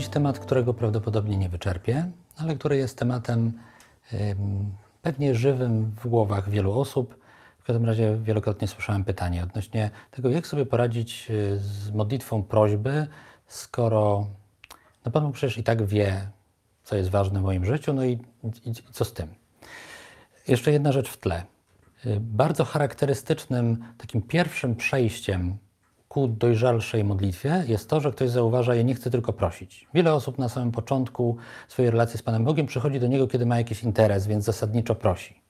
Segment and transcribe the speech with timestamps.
[0.00, 3.52] temat, którego prawdopodobnie nie wyczerpię, ale który jest tematem
[5.02, 7.22] pewnie żywym w głowach wielu osób.
[7.58, 13.06] W każdym razie wielokrotnie słyszałem pytanie odnośnie tego, jak sobie poradzić y, z modlitwą prośby,
[13.46, 14.26] skoro
[15.04, 16.28] no Pan Bóg przecież i tak wie,
[16.84, 18.12] co jest ważne w moim życiu, no i,
[18.64, 19.28] i, i co z tym.
[20.48, 21.44] Jeszcze jedna rzecz w tle.
[22.06, 25.56] Y, Bardzo charakterystycznym takim pierwszym przejściem
[26.12, 29.86] ku dojrzalszej modlitwie jest to, że ktoś zauważa, ja nie chcę tylko prosić.
[29.94, 31.36] Wiele osób na samym początku
[31.68, 35.42] swojej relacji z Panem Bogiem przychodzi do Niego, kiedy ma jakiś interes, więc zasadniczo prosi.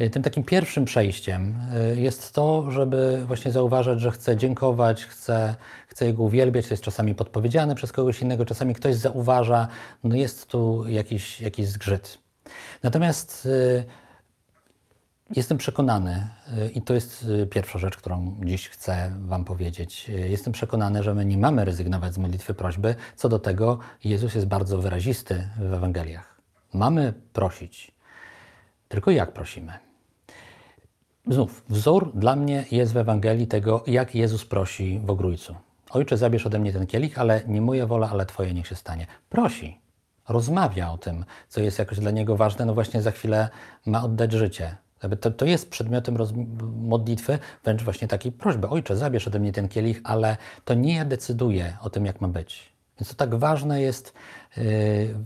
[0.00, 1.54] Y, Tym takim pierwszym przejściem
[1.94, 5.54] y, jest to, żeby właśnie zauważać, że chce dziękować, chce,
[5.88, 6.66] chce Jego uwielbiać.
[6.66, 9.68] To jest czasami podpowiedziane przez kogoś innego, czasami ktoś zauważa,
[10.04, 12.18] no jest tu jakiś, jakiś zgrzyt.
[12.82, 13.84] Natomiast y,
[15.36, 16.26] Jestem przekonany,
[16.58, 20.06] y, i to jest y, pierwsza rzecz, którą dziś chcę Wam powiedzieć.
[20.10, 22.94] y, Jestem przekonany, że my nie mamy rezygnować z modlitwy prośby.
[23.16, 26.40] Co do tego, Jezus jest bardzo wyrazisty w Ewangeliach.
[26.74, 27.92] Mamy prosić.
[28.88, 29.72] Tylko jak prosimy?
[31.26, 35.56] Znów, wzór dla mnie jest w Ewangelii tego, jak Jezus prosi w ogrójcu.
[35.90, 39.06] Ojcze, zabierz ode mnie ten kielich, ale nie moja wola, ale Twoje niech się stanie.
[39.28, 39.80] Prosi,
[40.28, 42.64] rozmawia o tym, co jest jakoś dla niego ważne.
[42.64, 43.48] No właśnie za chwilę
[43.86, 44.76] ma oddać życie.
[45.20, 46.32] To, to jest przedmiotem roz,
[46.76, 48.68] modlitwy, wręcz właśnie takiej prośby.
[48.68, 52.28] Ojcze, zabierz ode mnie ten kielich, ale to nie ja decyduję o tym, jak ma
[52.28, 52.72] być.
[53.00, 54.14] Więc to tak ważne jest
[54.56, 54.62] yy,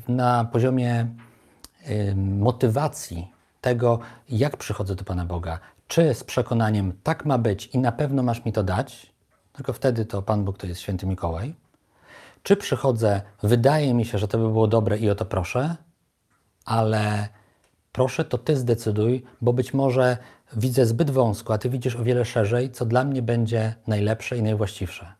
[0.09, 1.07] na poziomie
[1.87, 5.59] yy, motywacji tego, jak przychodzę do Pana Boga.
[5.89, 9.13] Czy z przekonaniem, tak ma być i na pewno masz mi to dać,
[9.53, 11.55] tylko wtedy to Pan Bóg to jest święty Mikołaj.
[12.43, 15.77] Czy przychodzę, wydaje mi się, że to by było dobre i o to proszę,
[16.65, 17.29] ale
[17.95, 20.19] proszę, to Ty zdecyduj, bo być może
[20.57, 24.43] widzę zbyt wąsko, a Ty widzisz o wiele szerzej, co dla mnie będzie najlepsze i
[24.43, 25.13] najwłaściwsze.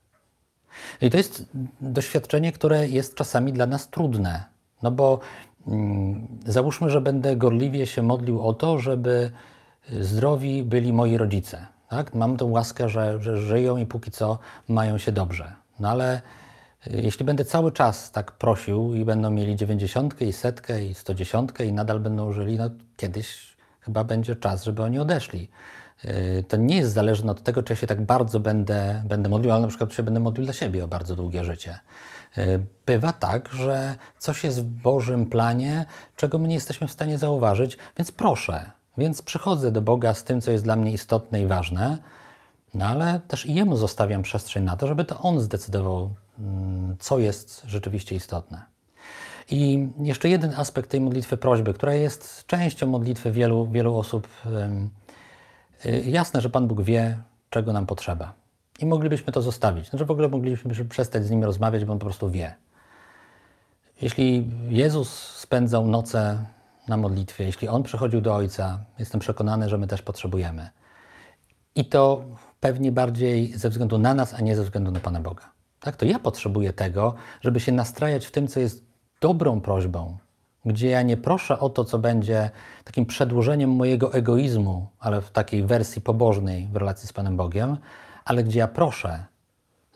[1.01, 1.47] I to jest
[1.81, 4.45] doświadczenie, które jest czasami dla nas trudne.
[4.83, 5.21] No bo
[5.67, 9.31] mm, załóżmy, że będę gorliwie się modlił o to, żeby
[10.01, 11.67] zdrowi byli moi rodzice.
[11.89, 12.15] Tak?
[12.15, 14.39] Mam tę łaskę, że, że żyją i póki co
[14.69, 15.53] mają się dobrze.
[15.81, 16.23] No ale
[16.91, 21.73] jeśli będę cały czas tak prosił i będą mieli 90 i setkę i 110 i
[21.73, 25.49] nadal będą żyli, no kiedyś chyba będzie czas, żeby oni odeszli.
[26.05, 29.53] Y, To nie jest zależne od tego, czy ja się tak bardzo będę, będę modlił,
[29.53, 31.79] ale na przykład się będę modlił dla siebie o bardzo długie życie.
[32.39, 37.19] Y, Bywa tak, że coś jest w Bożym planie, czego my nie jesteśmy w stanie
[37.19, 38.71] zauważyć, więc proszę.
[38.99, 41.99] Więc przychodzę do Boga z tym, co jest dla mnie istotne i ważne,
[42.75, 46.11] no ale też i Jemu zostawiam przestrzeń na to, żeby to On zdecydował,
[46.99, 48.75] co jest rzeczywiście istotne.
[49.51, 54.29] I jeszcze jeden aspekt tej modlitwy prośby, która jest częścią modlitwy wielu, wielu osób.
[55.87, 57.19] y, Jasne, że Pan Bóg wie,
[57.51, 58.33] czego nam potrzeba.
[58.81, 59.91] I moglibyśmy to zostawić.
[59.91, 62.55] Znaczy w ogóle moglibyśmy przestać z Nim rozmawiać, bo On po prostu wie.
[64.03, 66.45] Jeśli Jezus spędzał noce
[66.89, 70.71] na modlitwie, jeśli On przychodził do Ojca, jestem przekonany, że my też potrzebujemy.
[71.75, 72.25] I to
[72.61, 75.54] pewnie bardziej ze względu na nas, a nie ze względu na Pana Boga.
[75.85, 75.97] Tak?
[75.97, 78.85] To ja potrzebuję tego, żeby się nastrajać w tym, co jest
[79.21, 80.17] dobrą prośbą,
[80.65, 82.51] gdzie ja nie proszę o to, co będzie
[82.85, 87.77] takim przedłużeniem mojego egoizmu, ale w takiej wersji pobożnej w relacji z Panem Bogiem,
[88.25, 89.25] ale gdzie ja proszę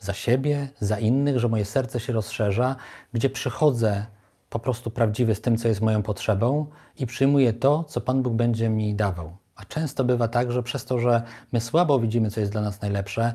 [0.00, 2.76] za siebie, za innych, że moje serce się rozszerza,
[3.12, 4.06] gdzie przychodzę
[4.50, 6.66] po prostu prawdziwy z tym, co jest moją potrzebą
[6.99, 9.37] i przyjmuję to, co Pan Bóg będzie mi dawał.
[9.56, 11.22] A często bywa tak, że przez to, że
[11.53, 13.32] my słabo widzimy, co jest dla nas najlepsze,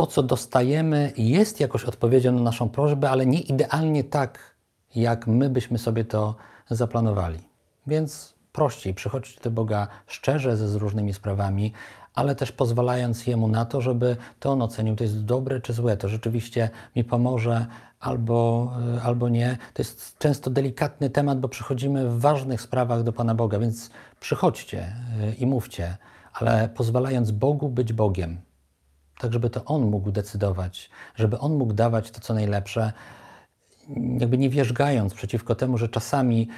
[0.00, 4.56] to, co dostajemy, jest jakoś odpowiedzią na naszą prośbę, ale nie idealnie tak,
[4.94, 6.34] jak my byśmy sobie to
[6.70, 7.38] zaplanowali.
[7.86, 11.72] Więc prościej przychodźcie do Boga szczerze ze z różnymi sprawami,
[12.14, 15.96] ale też pozwalając Jemu na to, żeby to On ocenił, to jest dobre czy złe,
[15.96, 17.66] to rzeczywiście mi pomoże
[18.00, 19.58] albo, y, albo nie.
[19.74, 23.90] To jest często delikatny temat, bo przychodzimy w ważnych sprawach do Pana Boga, więc
[24.20, 24.92] przychodźcie
[25.30, 25.96] y, i mówcie,
[26.32, 28.40] ale pozwalając Bogu być Bogiem,
[29.20, 32.92] tak żeby to On mógł decydować, żeby On mógł dawać to, co najlepsze,
[34.18, 36.48] jakby nie wierzgając przeciwko temu, że czasami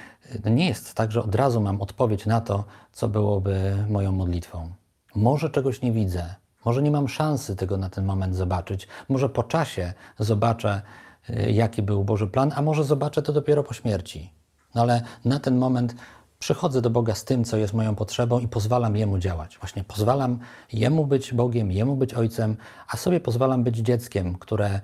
[0.45, 4.71] no nie jest tak, że od razu mam odpowiedź na to, co byłoby moją modlitwą.
[5.15, 9.43] Może czegoś nie widzę, może nie mam szansy tego na ten moment zobaczyć, może po
[9.43, 10.83] czasie zobaczę,
[11.31, 14.33] y, jaki był Boży plan, a może zobaczę to dopiero po śmierci.
[14.75, 15.95] No ale na ten moment
[16.43, 19.59] przychodzę do Boga z tym, co jest moją potrzebą i pozwalam Jemu działać.
[19.59, 20.39] Właśnie pozwalam
[20.73, 22.57] Jemu być Bogiem, Jemu być Ojcem,
[22.89, 24.81] a sobie pozwalam być dzieckiem, które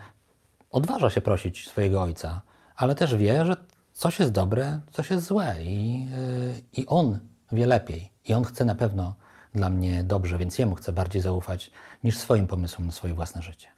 [0.71, 2.43] odważa się prosić swojego ojca,
[2.77, 3.57] ale też wie, że
[3.93, 7.19] coś jest dobre, coś jest złe i, yy, i on
[7.53, 8.13] wie lepiej.
[8.25, 9.15] I on chce na pewno
[9.55, 11.71] dla mnie dobrze, więc jemu chcę bardziej zaufać
[12.05, 13.78] niż swoim pomysłom na swoje własne życie.